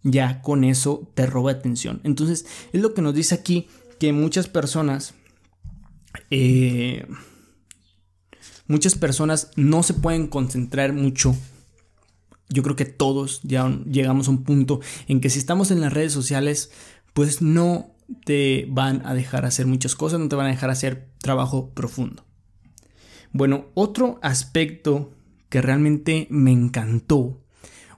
ya 0.04 0.42
con 0.42 0.62
eso 0.62 1.10
te 1.14 1.26
roba 1.26 1.50
atención. 1.50 2.00
Entonces, 2.04 2.46
es 2.72 2.80
lo 2.80 2.94
que 2.94 3.02
nos 3.02 3.16
dice 3.16 3.34
aquí 3.34 3.66
que 3.98 4.12
muchas 4.12 4.46
personas, 4.46 5.14
eh, 6.30 7.04
muchas 8.68 8.94
personas 8.94 9.50
no 9.56 9.82
se 9.82 9.94
pueden 9.94 10.28
concentrar 10.28 10.92
mucho. 10.92 11.34
Yo 12.48 12.62
creo 12.62 12.76
que 12.76 12.84
todos 12.84 13.40
ya 13.42 13.68
llegamos 13.90 14.28
a 14.28 14.30
un 14.30 14.44
punto 14.44 14.78
en 15.08 15.20
que 15.20 15.30
si 15.30 15.40
estamos 15.40 15.72
en 15.72 15.80
las 15.80 15.92
redes 15.92 16.12
sociales, 16.12 16.70
pues 17.12 17.42
no 17.42 17.91
te 18.24 18.66
van 18.68 19.04
a 19.06 19.14
dejar 19.14 19.44
hacer 19.44 19.66
muchas 19.66 19.94
cosas, 19.94 20.20
no 20.20 20.28
te 20.28 20.36
van 20.36 20.46
a 20.46 20.50
dejar 20.50 20.70
hacer 20.70 21.08
trabajo 21.18 21.70
profundo. 21.70 22.24
Bueno, 23.32 23.66
otro 23.74 24.18
aspecto 24.22 25.12
que 25.48 25.62
realmente 25.62 26.26
me 26.30 26.52
encantó 26.52 27.40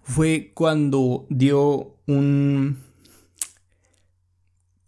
fue 0.02 0.52
cuando 0.54 1.26
dio 1.30 1.96
un... 2.06 2.78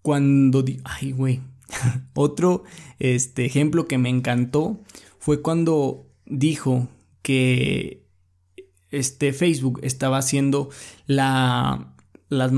Cuando... 0.02 0.62
Di... 0.62 0.80
Ay, 0.84 1.12
güey. 1.12 1.40
otro 2.14 2.64
este, 2.98 3.44
ejemplo 3.44 3.86
que 3.86 3.98
me 3.98 4.08
encantó 4.08 4.80
fue 5.18 5.42
cuando 5.42 6.06
dijo 6.26 6.88
que 7.22 8.06
este 8.90 9.32
Facebook 9.32 9.80
estaba 9.82 10.18
haciendo 10.18 10.70
la, 11.06 11.94
las, 12.28 12.52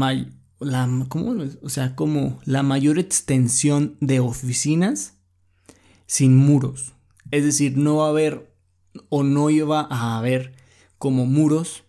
la, 0.61 0.89
¿cómo? 1.09 1.37
O 1.63 1.69
sea, 1.69 1.95
como 1.95 2.41
la 2.45 2.63
mayor 2.63 2.99
extensión 2.99 3.97
de 4.01 4.21
oficinas 4.21 5.15
sin 6.07 6.37
muros. 6.37 6.95
Es 7.31 7.45
decir, 7.45 7.77
no 7.77 7.97
va 7.97 8.07
a 8.07 8.11
haber 8.11 8.55
o 9.09 9.23
no 9.23 9.51
iba 9.51 9.87
a 9.91 10.19
haber 10.19 10.55
como 10.99 11.27
muros 11.27 11.85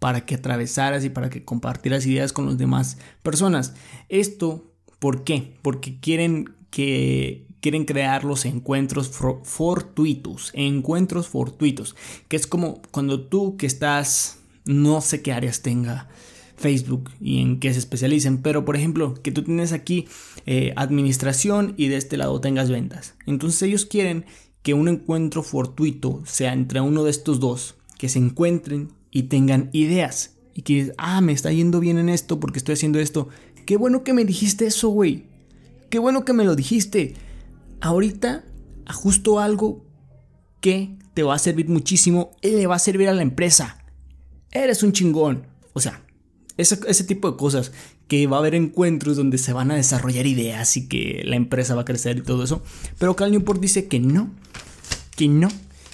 para 0.00 0.26
que 0.26 0.34
atravesaras 0.34 1.04
y 1.04 1.10
para 1.10 1.30
que 1.30 1.44
compartieras 1.44 2.04
ideas 2.04 2.32
con 2.32 2.46
las 2.46 2.58
demás 2.58 2.98
personas. 3.22 3.74
Esto, 4.08 4.74
¿por 4.98 5.24
qué? 5.24 5.56
Porque 5.62 5.98
quieren 6.00 6.54
que 6.70 7.46
quieren 7.60 7.86
crear 7.86 8.24
los 8.24 8.44
encuentros 8.44 9.10
fortuitos, 9.44 10.50
encuentros 10.52 11.28
fortuitos, 11.28 11.96
que 12.28 12.36
es 12.36 12.46
como 12.46 12.82
cuando 12.90 13.22
tú 13.22 13.56
que 13.56 13.64
estás 13.64 14.40
no 14.66 15.00
sé 15.00 15.22
qué 15.22 15.32
áreas 15.32 15.62
tenga 15.62 16.08
Facebook 16.56 17.10
y 17.20 17.40
en 17.40 17.60
qué 17.60 17.72
se 17.72 17.78
especialicen. 17.78 18.42
Pero 18.42 18.64
por 18.64 18.76
ejemplo, 18.76 19.14
que 19.14 19.32
tú 19.32 19.42
tienes 19.42 19.72
aquí 19.72 20.06
eh, 20.46 20.72
administración 20.76 21.74
y 21.76 21.88
de 21.88 21.96
este 21.96 22.16
lado 22.16 22.40
tengas 22.40 22.70
ventas. 22.70 23.14
Entonces 23.26 23.62
ellos 23.62 23.86
quieren 23.86 24.24
que 24.62 24.74
un 24.74 24.88
encuentro 24.88 25.42
fortuito 25.42 26.22
sea 26.24 26.52
entre 26.52 26.80
uno 26.80 27.04
de 27.04 27.10
estos 27.10 27.38
dos, 27.38 27.76
que 27.98 28.08
se 28.08 28.18
encuentren 28.18 28.92
y 29.10 29.24
tengan 29.24 29.68
ideas. 29.72 30.36
Y 30.54 30.62
que, 30.62 30.92
ah, 30.98 31.20
me 31.20 31.32
está 31.32 31.52
yendo 31.52 31.80
bien 31.80 31.98
en 31.98 32.08
esto 32.08 32.40
porque 32.40 32.58
estoy 32.58 32.74
haciendo 32.74 32.98
esto. 32.98 33.28
Qué 33.66 33.76
bueno 33.76 34.04
que 34.04 34.12
me 34.12 34.24
dijiste 34.24 34.66
eso, 34.66 34.88
güey. 34.88 35.26
Qué 35.90 35.98
bueno 35.98 36.24
que 36.24 36.32
me 36.32 36.44
lo 36.44 36.56
dijiste. 36.56 37.14
Ahorita 37.80 38.44
ajusto 38.86 39.40
algo 39.40 39.84
que 40.60 40.96
te 41.14 41.22
va 41.22 41.34
a 41.34 41.38
servir 41.38 41.68
muchísimo 41.68 42.30
y 42.40 42.50
le 42.50 42.66
va 42.66 42.76
a 42.76 42.80
servir 42.80 43.08
a 43.08 43.12
la 43.12 43.22
empresa. 43.22 43.84
Eres 44.50 44.82
un 44.82 44.92
chingón. 44.92 45.46
O 45.72 45.80
sea, 45.80 46.02
ese, 46.56 47.04
tipo 47.04 47.30
de 47.30 47.36
cosas 47.36 47.72
que 48.06 48.26
va 48.26 48.36
a 48.36 48.40
haber 48.40 48.54
encuentros 48.54 49.16
donde 49.16 49.38
se 49.38 49.52
van 49.52 49.70
a 49.70 49.76
desarrollar 49.76 50.26
ideas 50.26 50.76
y 50.76 50.86
que 50.86 51.22
la 51.24 51.36
empresa 51.36 51.74
va 51.74 51.82
a 51.82 51.84
crecer 51.84 52.18
y 52.18 52.22
todo 52.22 52.44
eso. 52.44 52.62
Pero 52.98 53.16
Cal 53.16 53.32
Newport 53.32 53.60
dice 53.60 53.88
que 53.88 53.98
no, 53.98 54.30
que 55.16 55.28
no, 55.28 55.48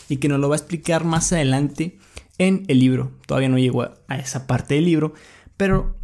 y 0.08 0.18
que 0.18 0.28
nos 0.28 0.40
lo 0.40 0.48
va 0.48 0.56
a 0.56 0.58
explicar 0.58 1.04
más 1.04 1.32
adelante 1.32 1.98
en 2.38 2.64
el 2.68 2.80
libro. 2.80 3.12
Todavía 3.26 3.48
no 3.48 3.58
llego 3.58 3.82
a, 3.82 4.16
esa 4.16 4.46
parte 4.46 4.74
del 4.74 4.84
libro, 4.84 5.14
pero... 5.56 5.96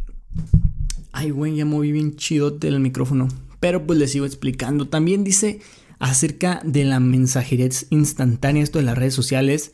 Ay, 1.11 1.31
güey, 1.31 1.55
ya 1.55 1.65
moví 1.65 1.91
bien 1.91 2.15
chidote 2.15 2.67
el 2.67 2.79
micrófono. 2.79 3.27
Pero 3.59 3.87
pues 3.87 3.97
les 3.97 4.11
sigo 4.11 4.25
explicando. 4.25 4.87
También 4.87 5.23
dice 5.23 5.61
acerca 5.97 6.61
de 6.63 6.83
la 6.83 6.99
mensajería 6.99 7.67
instantánea, 7.89 8.61
esto 8.61 8.77
de 8.77 8.85
las 8.85 8.97
redes 8.97 9.15
sociales. 9.15 9.71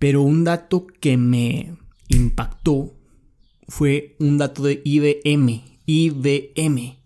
Pero 0.00 0.22
un 0.22 0.42
dato 0.42 0.88
que 0.88 1.16
me 1.16 1.76
impactó 2.08 2.94
fue 3.68 4.16
un 4.18 4.38
dato 4.38 4.62
de 4.62 4.82
IBM. 4.84 5.62
IBM 5.86 6.96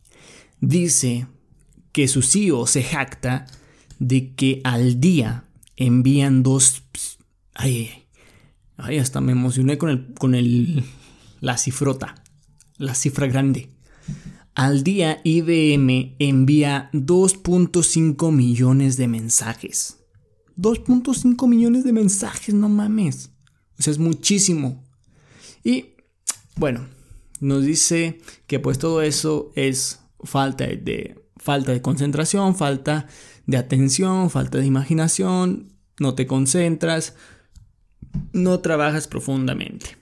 dice 0.60 1.26
que 1.92 2.08
su 2.08 2.22
CEO 2.22 2.66
se 2.66 2.82
jacta 2.82 3.46
de 3.98 4.34
que 4.34 4.60
al 4.64 5.00
día 5.00 5.44
envían 5.76 6.42
dos... 6.42 6.82
Ay, 7.54 7.90
ay, 8.76 8.98
hasta 8.98 9.20
me 9.20 9.32
emocioné 9.32 9.78
con, 9.78 9.90
el, 9.90 10.14
con 10.14 10.34
el, 10.34 10.84
la 11.40 11.56
cifrota, 11.56 12.22
la 12.76 12.94
cifra 12.94 13.26
grande. 13.26 13.70
Al 14.54 14.82
día 14.82 15.20
IBM 15.22 16.16
envía 16.18 16.90
2.5 16.92 18.32
millones 18.32 18.96
de 18.96 19.08
mensajes. 19.08 19.98
2.5 20.56 21.46
millones 21.48 21.84
de 21.84 21.92
mensajes, 21.92 22.54
no 22.54 22.68
mames. 22.68 23.30
O 23.78 23.82
sea, 23.82 23.90
es 23.90 23.98
muchísimo. 23.98 24.82
Y 25.62 25.95
bueno, 26.56 26.86
nos 27.40 27.64
dice 27.64 28.20
que 28.46 28.58
pues 28.58 28.78
todo 28.78 29.02
eso 29.02 29.52
es 29.54 30.00
falta 30.24 30.66
de, 30.66 31.22
falta 31.36 31.72
de 31.72 31.82
concentración, 31.82 32.56
falta 32.56 33.06
de 33.46 33.56
atención, 33.56 34.30
falta 34.30 34.58
de 34.58 34.66
imaginación, 34.66 35.72
no 36.00 36.14
te 36.14 36.26
concentras, 36.26 37.14
no 38.32 38.60
trabajas 38.60 39.06
profundamente. 39.06 39.96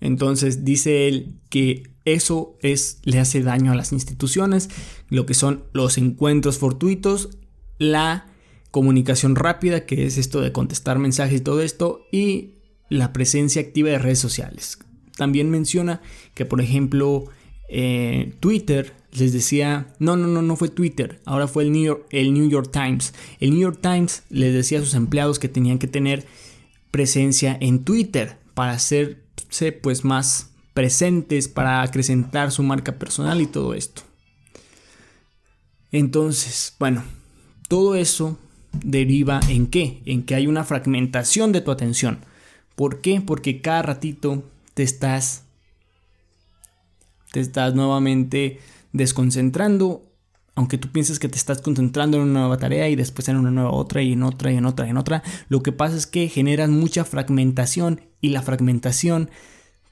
Entonces 0.00 0.64
dice 0.64 1.06
él 1.06 1.38
que 1.48 1.94
eso 2.04 2.58
es, 2.60 2.98
le 3.04 3.20
hace 3.20 3.42
daño 3.42 3.70
a 3.70 3.76
las 3.76 3.92
instituciones, 3.92 4.68
lo 5.08 5.26
que 5.26 5.34
son 5.34 5.64
los 5.72 5.96
encuentros 5.96 6.58
fortuitos, 6.58 7.38
la 7.78 8.26
comunicación 8.72 9.36
rápida, 9.36 9.86
que 9.86 10.06
es 10.06 10.18
esto 10.18 10.40
de 10.40 10.50
contestar 10.50 10.98
mensajes 10.98 11.40
y 11.40 11.44
todo 11.44 11.62
esto, 11.62 12.06
y 12.10 12.54
la 12.88 13.12
presencia 13.12 13.62
activa 13.62 13.90
de 13.90 13.98
redes 13.98 14.18
sociales. 14.18 14.78
También 15.16 15.50
menciona 15.50 16.00
que, 16.34 16.44
por 16.44 16.60
ejemplo, 16.60 17.26
eh, 17.68 18.34
Twitter 18.40 18.94
les 19.12 19.32
decía, 19.32 19.94
no, 19.98 20.16
no, 20.16 20.26
no, 20.26 20.42
no 20.42 20.56
fue 20.56 20.68
Twitter, 20.68 21.20
ahora 21.24 21.46
fue 21.46 21.64
el 21.64 21.72
New, 21.72 21.84
York, 21.84 22.06
el 22.10 22.32
New 22.32 22.48
York 22.48 22.70
Times. 22.72 23.14
El 23.40 23.50
New 23.50 23.60
York 23.60 23.78
Times 23.80 24.22
les 24.30 24.54
decía 24.54 24.78
a 24.78 24.82
sus 24.82 24.94
empleados 24.94 25.38
que 25.38 25.48
tenían 25.48 25.78
que 25.78 25.86
tener 25.86 26.26
presencia 26.90 27.56
en 27.60 27.84
Twitter 27.84 28.38
para 28.54 28.72
hacerse 28.72 29.72
pues 29.72 30.04
más 30.04 30.50
presentes, 30.74 31.48
para 31.48 31.82
acrecentar 31.82 32.50
su 32.50 32.62
marca 32.62 32.98
personal 32.98 33.40
y 33.40 33.46
todo 33.46 33.74
esto. 33.74 34.02
Entonces, 35.90 36.74
bueno, 36.78 37.04
todo 37.68 37.94
eso 37.94 38.38
deriva 38.72 39.40
en 39.48 39.66
qué? 39.66 40.02
En 40.06 40.22
que 40.22 40.34
hay 40.34 40.46
una 40.46 40.64
fragmentación 40.64 41.52
de 41.52 41.60
tu 41.60 41.70
atención. 41.70 42.20
¿Por 42.76 43.00
qué? 43.00 43.20
Porque 43.20 43.60
cada 43.60 43.82
ratito 43.82 44.42
te 44.74 44.82
estás 44.82 45.44
te 47.32 47.40
estás 47.40 47.74
nuevamente 47.74 48.60
desconcentrando, 48.92 50.02
aunque 50.54 50.78
tú 50.78 50.88
pienses 50.92 51.18
que 51.18 51.28
te 51.28 51.38
estás 51.38 51.62
concentrando 51.62 52.18
en 52.18 52.24
una 52.24 52.40
nueva 52.40 52.58
tarea 52.58 52.88
y 52.88 52.94
después 52.94 53.28
en 53.28 53.38
una 53.38 53.50
nueva 53.50 53.70
otra 53.70 54.02
y 54.02 54.12
en 54.12 54.22
otra 54.22 54.52
y 54.52 54.56
en 54.56 54.66
otra 54.66 54.86
y 54.86 54.90
en 54.90 54.98
otra, 54.98 55.22
lo 55.48 55.62
que 55.62 55.72
pasa 55.72 55.96
es 55.96 56.06
que 56.06 56.28
generas 56.28 56.68
mucha 56.68 57.04
fragmentación 57.04 58.02
y 58.20 58.28
la 58.28 58.42
fragmentación 58.42 59.30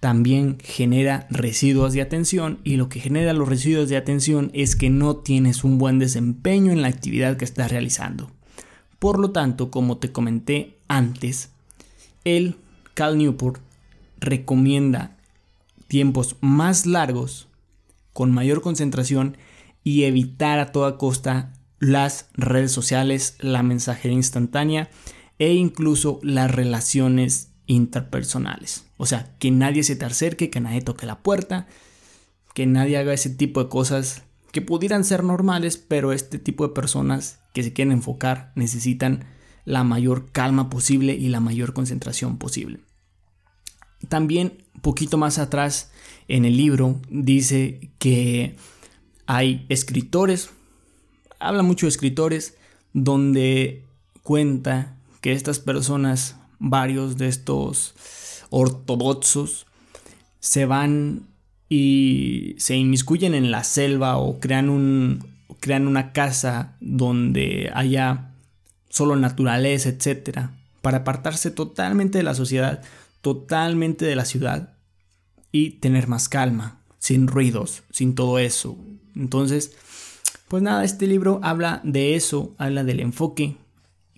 también 0.00 0.58
genera 0.62 1.26
residuos 1.30 1.92
de 1.92 2.02
atención 2.02 2.58
y 2.64 2.76
lo 2.76 2.88
que 2.88 3.00
genera 3.00 3.32
los 3.32 3.48
residuos 3.48 3.88
de 3.88 3.96
atención 3.96 4.50
es 4.54 4.76
que 4.76 4.90
no 4.90 5.16
tienes 5.16 5.64
un 5.64 5.78
buen 5.78 5.98
desempeño 5.98 6.72
en 6.72 6.82
la 6.82 6.88
actividad 6.88 7.36
que 7.36 7.44
estás 7.44 7.70
realizando. 7.70 8.30
Por 8.98 9.18
lo 9.18 9.30
tanto, 9.30 9.70
como 9.70 9.98
te 9.98 10.12
comenté 10.12 10.78
antes, 10.88 11.50
el 12.24 12.56
Cal 12.94 13.18
Newport 13.18 13.60
recomienda 14.18 15.16
tiempos 15.88 16.36
más 16.40 16.86
largos, 16.86 17.48
con 18.12 18.32
mayor 18.32 18.60
concentración 18.60 19.36
y 19.82 20.04
evitar 20.04 20.58
a 20.58 20.72
toda 20.72 20.98
costa 20.98 21.52
las 21.78 22.28
redes 22.34 22.72
sociales, 22.72 23.36
la 23.40 23.62
mensajería 23.62 24.16
instantánea 24.16 24.90
e 25.38 25.54
incluso 25.54 26.20
las 26.22 26.50
relaciones 26.50 27.50
interpersonales. 27.66 28.84
O 28.98 29.06
sea, 29.06 29.34
que 29.38 29.50
nadie 29.50 29.82
se 29.82 29.96
te 29.96 30.04
acerque, 30.04 30.50
que 30.50 30.60
nadie 30.60 30.82
toque 30.82 31.06
la 31.06 31.22
puerta, 31.22 31.66
que 32.54 32.66
nadie 32.66 32.98
haga 32.98 33.14
ese 33.14 33.30
tipo 33.30 33.62
de 33.62 33.70
cosas 33.70 34.22
que 34.52 34.60
pudieran 34.60 35.04
ser 35.04 35.24
normales, 35.24 35.78
pero 35.78 36.12
este 36.12 36.38
tipo 36.38 36.66
de 36.66 36.74
personas 36.74 37.40
que 37.54 37.62
se 37.62 37.72
quieren 37.72 37.92
enfocar 37.92 38.52
necesitan 38.54 39.24
la 39.64 39.84
mayor 39.84 40.30
calma 40.32 40.70
posible 40.70 41.14
y 41.14 41.28
la 41.28 41.40
mayor 41.40 41.72
concentración 41.72 42.38
posible. 42.38 42.80
También, 44.08 44.64
poquito 44.80 45.18
más 45.18 45.38
atrás 45.38 45.90
en 46.28 46.44
el 46.44 46.56
libro, 46.56 47.00
dice 47.10 47.90
que 47.98 48.56
hay 49.26 49.66
escritores, 49.68 50.50
habla 51.38 51.62
mucho 51.62 51.86
de 51.86 51.90
escritores, 51.90 52.56
donde 52.92 53.84
cuenta 54.22 54.96
que 55.20 55.32
estas 55.32 55.58
personas, 55.58 56.36
varios 56.58 57.18
de 57.18 57.28
estos 57.28 57.94
ortodoxos, 58.50 59.66
se 60.40 60.64
van 60.64 61.26
y 61.68 62.56
se 62.58 62.76
inmiscuyen 62.76 63.34
en 63.34 63.50
la 63.50 63.62
selva 63.64 64.16
o 64.16 64.40
crean, 64.40 64.70
un, 64.70 65.24
crean 65.60 65.86
una 65.86 66.12
casa 66.12 66.76
donde 66.80 67.70
haya 67.74 68.29
solo 68.90 69.16
naturaleza, 69.16 69.88
etc. 69.88 70.50
Para 70.82 70.98
apartarse 70.98 71.50
totalmente 71.50 72.18
de 72.18 72.24
la 72.24 72.34
sociedad, 72.34 72.82
totalmente 73.22 74.04
de 74.04 74.16
la 74.16 74.26
ciudad 74.26 74.74
y 75.52 75.70
tener 75.78 76.06
más 76.06 76.28
calma, 76.28 76.82
sin 76.98 77.26
ruidos, 77.26 77.82
sin 77.90 78.14
todo 78.14 78.38
eso. 78.38 78.76
Entonces, 79.16 79.72
pues 80.48 80.62
nada, 80.62 80.84
este 80.84 81.06
libro 81.06 81.40
habla 81.42 81.80
de 81.84 82.14
eso, 82.14 82.54
habla 82.58 82.84
del 82.84 83.00
enfoque. 83.00 83.56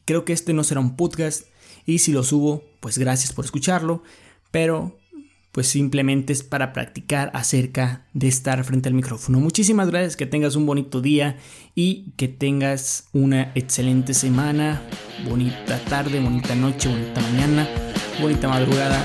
Creo 0.05 0.25
que 0.25 0.33
este 0.33 0.53
no 0.53 0.65
será 0.65 0.81
un 0.81 0.97
podcast 0.97 1.45
y 1.87 1.99
si 1.99 2.13
lo 2.13 2.25
subo, 2.25 2.65
pues 2.81 2.99
gracias 2.99 3.33
por 3.33 3.45
escucharlo, 3.45 4.03
pero 4.51 4.99
pues 5.53 5.69
simplemente 5.69 6.33
es 6.33 6.43
para 6.43 6.73
practicar 6.73 7.31
acerca 7.35 8.07
de 8.15 8.29
estar 8.29 8.65
frente 8.65 8.89
al 8.89 8.95
micrófono. 8.95 9.39
Muchísimas 9.39 9.91
gracias, 9.91 10.17
que 10.17 10.27
tengas 10.27 10.57
un 10.57 10.67
bonito 10.67 11.01
día 11.01 11.37
y 11.75 12.13
que 12.17 12.29
tengas 12.29 13.09
una 13.13 13.53
excelente 13.55 14.15
semana, 14.15 14.83
bonita 15.29 15.79
tarde, 15.85 16.21
bonita 16.21 16.55
noche, 16.55 16.89
bonita 16.89 17.21
mañana 17.21 17.69
bonita 18.21 18.49
madrugada. 18.49 19.05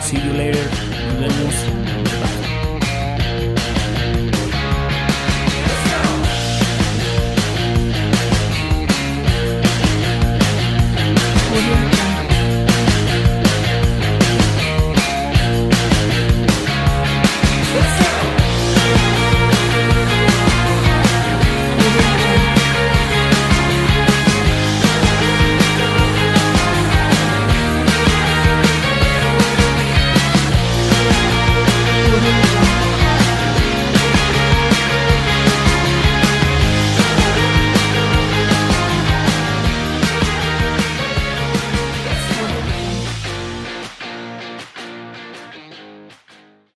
See 0.00 0.16
you 0.16 0.32
later. 0.32 0.66
Nos 1.20 1.36
vemos. 1.36 1.81